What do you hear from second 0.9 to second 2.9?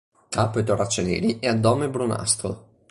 neri e addome brunastro.